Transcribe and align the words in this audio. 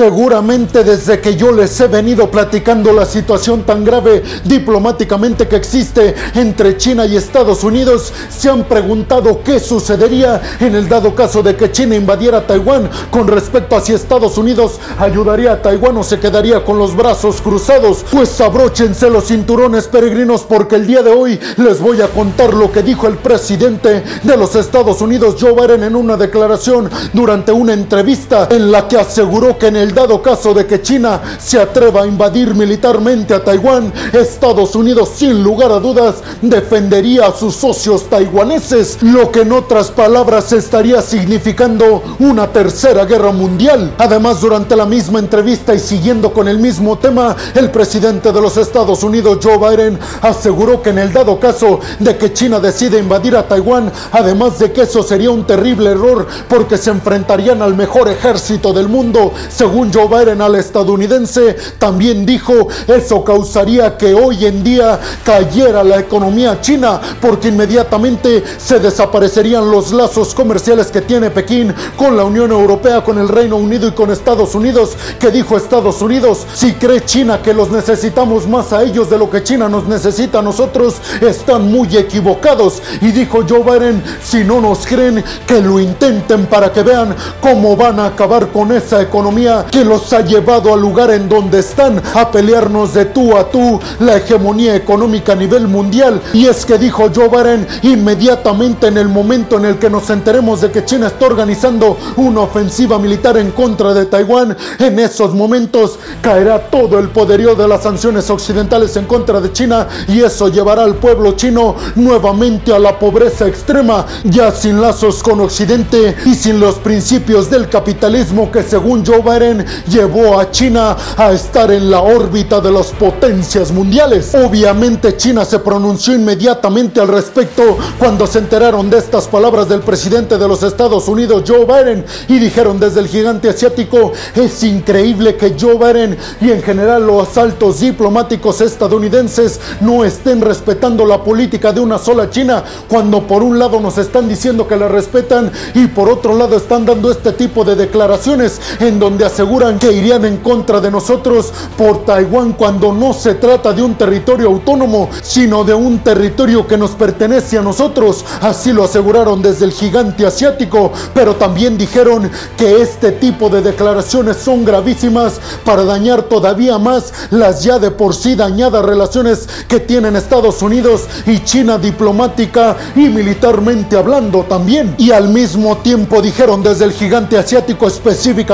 Seguramente 0.00 0.82
desde 0.82 1.20
que 1.20 1.36
yo 1.36 1.52
les 1.52 1.78
he 1.78 1.86
venido 1.86 2.30
platicando 2.30 2.90
la 2.90 3.04
situación 3.04 3.64
tan 3.64 3.84
grave 3.84 4.22
diplomáticamente 4.44 5.46
que 5.46 5.56
existe 5.56 6.14
entre 6.36 6.78
China 6.78 7.04
y 7.04 7.16
Estados 7.16 7.64
Unidos, 7.64 8.10
se 8.30 8.48
han 8.48 8.64
preguntado 8.64 9.42
qué 9.44 9.60
sucedería 9.60 10.40
en 10.58 10.74
el 10.74 10.88
dado 10.88 11.14
caso 11.14 11.42
de 11.42 11.54
que 11.54 11.70
China 11.70 11.96
invadiera 11.96 12.46
Taiwán 12.46 12.88
con 13.10 13.28
respecto 13.28 13.76
a 13.76 13.82
si 13.82 13.92
Estados 13.92 14.38
Unidos 14.38 14.80
ayudaría 14.98 15.52
a 15.52 15.60
Taiwán 15.60 15.98
o 15.98 16.02
se 16.02 16.18
quedaría 16.18 16.64
con 16.64 16.78
los 16.78 16.96
brazos 16.96 17.42
cruzados. 17.42 18.02
Pues 18.10 18.40
abróchense 18.40 19.10
los 19.10 19.26
cinturones 19.26 19.86
peregrinos 19.86 20.44
porque 20.48 20.76
el 20.76 20.86
día 20.86 21.02
de 21.02 21.10
hoy 21.10 21.38
les 21.58 21.78
voy 21.78 22.00
a 22.00 22.08
contar 22.08 22.54
lo 22.54 22.72
que 22.72 22.82
dijo 22.82 23.06
el 23.06 23.18
presidente 23.18 24.02
de 24.22 24.36
los 24.38 24.56
Estados 24.56 25.02
Unidos, 25.02 25.36
Joe 25.38 25.52
Biden, 25.52 25.82
en 25.82 25.94
una 25.94 26.16
declaración 26.16 26.88
durante 27.12 27.52
una 27.52 27.74
entrevista 27.74 28.48
en 28.50 28.72
la 28.72 28.88
que 28.88 28.96
aseguró 28.96 29.58
que 29.58 29.66
en 29.66 29.76
el 29.76 29.89
dado 29.92 30.22
caso 30.22 30.54
de 30.54 30.66
que 30.66 30.82
China 30.82 31.20
se 31.38 31.58
atreva 31.58 32.02
a 32.02 32.06
invadir 32.06 32.54
militarmente 32.54 33.34
a 33.34 33.44
Taiwán, 33.44 33.92
Estados 34.12 34.74
Unidos 34.74 35.10
sin 35.16 35.42
lugar 35.42 35.72
a 35.72 35.80
dudas 35.80 36.16
defendería 36.42 37.26
a 37.26 37.32
sus 37.32 37.54
socios 37.56 38.08
taiwaneses, 38.08 39.02
lo 39.02 39.30
que 39.30 39.42
en 39.42 39.52
otras 39.52 39.90
palabras 39.90 40.52
estaría 40.52 41.02
significando 41.02 42.02
una 42.18 42.48
tercera 42.48 43.04
guerra 43.04 43.32
mundial. 43.32 43.94
Además, 43.98 44.40
durante 44.40 44.76
la 44.76 44.86
misma 44.86 45.18
entrevista 45.18 45.74
y 45.74 45.78
siguiendo 45.78 46.32
con 46.32 46.48
el 46.48 46.58
mismo 46.58 46.98
tema, 46.98 47.36
el 47.54 47.70
presidente 47.70 48.32
de 48.32 48.40
los 48.40 48.56
Estados 48.56 49.02
Unidos, 49.02 49.38
Joe 49.42 49.58
Biden, 49.58 49.98
aseguró 50.22 50.82
que 50.82 50.90
en 50.90 50.98
el 50.98 51.12
dado 51.12 51.38
caso 51.38 51.80
de 51.98 52.16
que 52.16 52.32
China 52.32 52.60
decide 52.60 52.98
invadir 52.98 53.36
a 53.36 53.46
Taiwán, 53.46 53.92
además 54.12 54.58
de 54.58 54.72
que 54.72 54.82
eso 54.82 55.02
sería 55.02 55.30
un 55.30 55.46
terrible 55.46 55.90
error 55.90 56.26
porque 56.48 56.78
se 56.78 56.90
enfrentarían 56.90 57.62
al 57.62 57.74
mejor 57.74 58.08
ejército 58.08 58.72
del 58.72 58.88
mundo, 58.88 59.32
según 59.48 59.69
Joe 59.92 60.08
Biden 60.08 60.42
al 60.42 60.56
estadounidense, 60.56 61.56
también 61.78 62.26
dijo 62.26 62.68
eso 62.86 63.24
causaría 63.24 63.96
que 63.96 64.14
hoy 64.14 64.44
en 64.46 64.62
día 64.62 64.98
cayera 65.24 65.82
la 65.84 66.00
economía 66.00 66.60
china 66.60 67.00
porque 67.20 67.48
inmediatamente 67.48 68.42
se 68.58 68.78
desaparecerían 68.78 69.70
los 69.70 69.92
lazos 69.92 70.34
comerciales 70.34 70.88
que 70.88 71.00
tiene 71.00 71.30
Pekín 71.30 71.74
con 71.96 72.16
la 72.16 72.24
Unión 72.24 72.50
Europea, 72.50 73.02
con 73.02 73.18
el 73.18 73.28
Reino 73.28 73.56
Unido 73.56 73.88
y 73.88 73.92
con 73.92 74.10
Estados 74.10 74.54
Unidos, 74.54 74.96
que 75.18 75.30
dijo 75.30 75.56
Estados 75.56 76.02
Unidos, 76.02 76.46
si 76.54 76.74
cree 76.74 77.04
China 77.04 77.40
que 77.42 77.54
los 77.54 77.70
necesitamos 77.70 78.48
más 78.48 78.72
a 78.72 78.82
ellos 78.82 79.08
de 79.10 79.18
lo 79.18 79.30
que 79.30 79.42
China 79.42 79.68
nos 79.68 79.86
necesita 79.86 80.40
a 80.40 80.42
nosotros, 80.42 80.96
están 81.20 81.70
muy 81.70 81.96
equivocados. 81.96 82.82
Y 83.00 83.12
dijo 83.12 83.44
Joe 83.48 83.62
Biden, 83.62 84.02
si 84.22 84.44
no 84.44 84.60
nos 84.60 84.86
creen, 84.86 85.22
que 85.46 85.60
lo 85.60 85.80
intenten 85.80 86.46
para 86.46 86.72
que 86.72 86.82
vean 86.82 87.14
cómo 87.40 87.76
van 87.76 88.00
a 88.00 88.06
acabar 88.06 88.48
con 88.48 88.72
esa 88.72 89.02
economía 89.02 89.59
que 89.66 89.84
los 89.84 90.12
ha 90.12 90.20
llevado 90.20 90.72
al 90.72 90.80
lugar 90.80 91.10
en 91.10 91.28
donde 91.28 91.60
están, 91.60 92.02
a 92.14 92.30
pelearnos 92.30 92.94
de 92.94 93.06
tú 93.06 93.36
a 93.36 93.50
tú 93.50 93.80
la 94.00 94.16
hegemonía 94.16 94.74
económica 94.74 95.32
a 95.32 95.36
nivel 95.36 95.68
mundial. 95.68 96.20
Y 96.32 96.46
es 96.46 96.64
que 96.64 96.78
dijo 96.78 97.10
Joe 97.14 97.28
Biden, 97.28 97.66
inmediatamente 97.82 98.88
en 98.88 98.98
el 98.98 99.08
momento 99.08 99.56
en 99.56 99.64
el 99.64 99.78
que 99.78 99.90
nos 99.90 100.10
enteremos 100.10 100.60
de 100.60 100.70
que 100.70 100.84
China 100.84 101.08
está 101.08 101.26
organizando 101.26 101.96
una 102.16 102.40
ofensiva 102.40 102.98
militar 102.98 103.36
en 103.36 103.50
contra 103.50 103.94
de 103.94 104.06
Taiwán, 104.06 104.56
en 104.78 104.98
esos 104.98 105.34
momentos 105.34 105.98
caerá 106.22 106.58
todo 106.70 106.98
el 106.98 107.08
poderío 107.08 107.54
de 107.54 107.68
las 107.68 107.82
sanciones 107.82 108.30
occidentales 108.30 108.96
en 108.96 109.06
contra 109.06 109.40
de 109.40 109.52
China 109.52 109.88
y 110.08 110.20
eso 110.20 110.48
llevará 110.48 110.84
al 110.84 110.96
pueblo 110.96 111.32
chino 111.32 111.76
nuevamente 111.96 112.72
a 112.74 112.78
la 112.78 112.98
pobreza 112.98 113.46
extrema, 113.46 114.06
ya 114.24 114.50
sin 114.52 114.80
lazos 114.80 115.22
con 115.22 115.40
Occidente 115.40 116.16
y 116.24 116.34
sin 116.34 116.60
los 116.60 116.76
principios 116.76 117.50
del 117.50 117.68
capitalismo 117.68 118.50
que 118.50 118.62
según 118.62 119.04
Joe 119.04 119.22
Biden 119.22 119.49
llevó 119.88 120.38
a 120.38 120.50
China 120.50 120.96
a 121.16 121.32
estar 121.32 121.70
en 121.70 121.90
la 121.90 122.00
órbita 122.00 122.60
de 122.60 122.72
las 122.72 122.88
potencias 122.88 123.72
mundiales. 123.72 124.34
Obviamente 124.34 125.16
China 125.16 125.44
se 125.44 125.58
pronunció 125.58 126.14
inmediatamente 126.14 127.00
al 127.00 127.08
respecto 127.08 127.78
cuando 127.98 128.26
se 128.26 128.38
enteraron 128.38 128.90
de 128.90 128.98
estas 128.98 129.26
palabras 129.28 129.68
del 129.68 129.80
presidente 129.80 130.38
de 130.38 130.48
los 130.48 130.62
Estados 130.62 131.08
Unidos, 131.08 131.44
Joe 131.46 131.64
Biden, 131.64 132.04
y 132.28 132.38
dijeron 132.38 132.78
desde 132.78 133.00
el 133.00 133.08
gigante 133.08 133.48
asiático, 133.48 134.12
es 134.34 134.62
increíble 134.62 135.36
que 135.36 135.56
Joe 135.58 135.76
Biden 135.76 136.16
y 136.40 136.50
en 136.50 136.62
general 136.62 137.06
los 137.06 137.36
altos 137.36 137.80
diplomáticos 137.80 138.60
estadounidenses 138.60 139.60
no 139.80 140.04
estén 140.04 140.40
respetando 140.40 141.04
la 141.04 141.22
política 141.22 141.72
de 141.72 141.80
una 141.80 141.98
sola 141.98 142.30
China, 142.30 142.64
cuando 142.88 143.26
por 143.26 143.42
un 143.42 143.58
lado 143.58 143.80
nos 143.80 143.98
están 143.98 144.28
diciendo 144.28 144.66
que 144.66 144.76
la 144.76 144.88
respetan 144.88 145.50
y 145.74 145.86
por 145.86 146.08
otro 146.08 146.36
lado 146.36 146.56
están 146.56 146.86
dando 146.86 147.10
este 147.10 147.32
tipo 147.32 147.64
de 147.64 147.76
declaraciones 147.76 148.60
en 148.80 148.98
donde 148.98 149.24
aseguran 149.40 149.78
que 149.78 149.90
irían 149.90 150.26
en 150.26 150.36
contra 150.36 150.82
de 150.82 150.90
nosotros 150.90 151.50
por 151.78 152.04
Taiwán 152.04 152.52
cuando 152.52 152.92
no 152.92 153.14
se 153.14 153.32
trata 153.36 153.72
de 153.72 153.80
un 153.80 153.94
territorio 153.94 154.48
autónomo, 154.48 155.08
sino 155.22 155.64
de 155.64 155.72
un 155.72 156.00
territorio 156.00 156.66
que 156.66 156.76
nos 156.76 156.90
pertenece 156.90 157.56
a 157.56 157.62
nosotros. 157.62 158.22
Así 158.42 158.70
lo 158.70 158.84
aseguraron 158.84 159.40
desde 159.40 159.64
el 159.64 159.72
gigante 159.72 160.26
asiático, 160.26 160.92
pero 161.14 161.36
también 161.36 161.78
dijeron 161.78 162.30
que 162.58 162.82
este 162.82 163.12
tipo 163.12 163.48
de 163.48 163.62
declaraciones 163.62 164.36
son 164.36 164.62
gravísimas 164.62 165.40
para 165.64 165.84
dañar 165.84 166.24
todavía 166.24 166.76
más 166.76 167.10
las 167.30 167.64
ya 167.64 167.78
de 167.78 167.90
por 167.90 168.14
sí 168.14 168.34
dañadas 168.34 168.84
relaciones 168.84 169.48
que 169.68 169.80
tienen 169.80 170.16
Estados 170.16 170.60
Unidos 170.60 171.06
y 171.24 171.38
China 171.44 171.78
diplomática 171.78 172.76
y 172.94 173.08
militarmente 173.08 173.96
hablando 173.96 174.44
también. 174.46 174.94
Y 174.98 175.12
al 175.12 175.30
mismo 175.30 175.78
tiempo 175.78 176.20
dijeron 176.20 176.62
desde 176.62 176.84
el 176.84 176.92
gigante 176.92 177.38
asiático 177.38 177.86
específicamente 177.86 178.50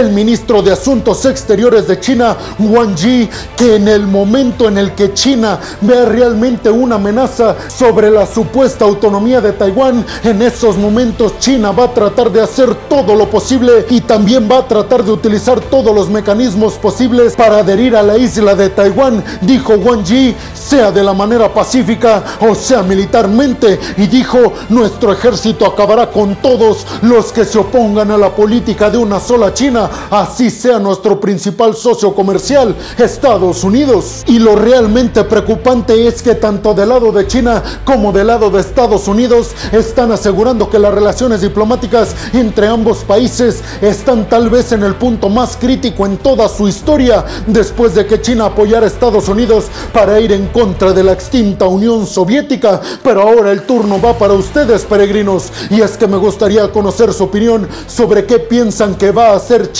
el 0.00 0.10
ministro 0.12 0.62
de 0.62 0.72
Asuntos 0.72 1.26
Exteriores 1.26 1.86
de 1.86 2.00
China, 2.00 2.34
Wang 2.58 2.96
Yi, 2.96 3.28
que 3.54 3.76
en 3.76 3.86
el 3.86 4.06
momento 4.06 4.66
en 4.66 4.78
el 4.78 4.94
que 4.94 5.12
China 5.12 5.58
vea 5.82 6.06
realmente 6.06 6.70
una 6.70 6.94
amenaza 6.94 7.54
sobre 7.68 8.10
la 8.10 8.26
supuesta 8.26 8.86
autonomía 8.86 9.42
de 9.42 9.52
Taiwán, 9.52 10.04
en 10.24 10.40
esos 10.40 10.78
momentos 10.78 11.38
China 11.38 11.72
va 11.72 11.84
a 11.84 11.94
tratar 11.94 12.32
de 12.32 12.40
hacer 12.40 12.74
todo 12.88 13.14
lo 13.14 13.28
posible 13.28 13.86
y 13.90 14.00
también 14.00 14.48
va 14.50 14.58
a 14.58 14.68
tratar 14.68 15.04
de 15.04 15.12
utilizar 15.12 15.60
todos 15.60 15.94
los 15.94 16.08
mecanismos 16.08 16.74
posibles 16.74 17.36
para 17.36 17.58
adherir 17.58 17.94
a 17.94 18.02
la 18.02 18.16
isla 18.16 18.54
de 18.54 18.70
Taiwán, 18.70 19.22
dijo 19.42 19.74
Wang 19.74 20.04
Yi, 20.04 20.34
sea 20.54 20.90
de 20.90 21.04
la 21.04 21.12
manera 21.12 21.52
pacífica 21.52 22.22
o 22.40 22.54
sea 22.54 22.82
militarmente, 22.82 23.78
y 23.98 24.06
dijo, 24.06 24.54
nuestro 24.70 25.12
ejército 25.12 25.66
acabará 25.66 26.10
con 26.10 26.36
todos 26.36 26.86
los 27.02 27.32
que 27.32 27.44
se 27.44 27.58
opongan 27.58 28.10
a 28.10 28.16
la 28.16 28.30
política 28.30 28.88
de 28.88 28.96
una 28.96 29.20
sola 29.20 29.52
China, 29.52 29.89
así 30.10 30.50
sea 30.50 30.78
nuestro 30.78 31.20
principal 31.20 31.74
socio 31.74 32.14
comercial, 32.14 32.74
Estados 32.98 33.64
Unidos. 33.64 34.22
Y 34.26 34.38
lo 34.38 34.56
realmente 34.56 35.24
preocupante 35.24 36.06
es 36.06 36.22
que 36.22 36.34
tanto 36.34 36.74
del 36.74 36.88
lado 36.88 37.12
de 37.12 37.26
China 37.26 37.62
como 37.84 38.12
del 38.12 38.28
lado 38.28 38.50
de 38.50 38.60
Estados 38.60 39.08
Unidos 39.08 39.48
están 39.72 40.12
asegurando 40.12 40.68
que 40.68 40.78
las 40.78 40.94
relaciones 40.94 41.40
diplomáticas 41.40 42.14
entre 42.32 42.68
ambos 42.68 42.98
países 42.98 43.62
están 43.80 44.28
tal 44.28 44.50
vez 44.50 44.72
en 44.72 44.82
el 44.82 44.94
punto 44.94 45.28
más 45.28 45.56
crítico 45.56 46.06
en 46.06 46.18
toda 46.18 46.48
su 46.48 46.68
historia 46.68 47.24
después 47.46 47.94
de 47.94 48.06
que 48.06 48.20
China 48.20 48.46
apoyara 48.46 48.86
a 48.86 48.88
Estados 48.88 49.28
Unidos 49.28 49.66
para 49.92 50.20
ir 50.20 50.32
en 50.32 50.46
contra 50.48 50.92
de 50.92 51.04
la 51.04 51.12
extinta 51.12 51.66
Unión 51.66 52.06
Soviética. 52.06 52.80
Pero 53.02 53.22
ahora 53.22 53.52
el 53.52 53.62
turno 53.62 54.00
va 54.00 54.14
para 54.14 54.34
ustedes, 54.34 54.84
peregrinos, 54.84 55.52
y 55.70 55.80
es 55.80 55.96
que 55.96 56.06
me 56.06 56.16
gustaría 56.16 56.70
conocer 56.70 57.12
su 57.12 57.24
opinión 57.24 57.68
sobre 57.86 58.26
qué 58.26 58.38
piensan 58.38 58.94
que 58.94 59.10
va 59.10 59.30
a 59.30 59.36
hacer 59.36 59.72
China 59.72 59.79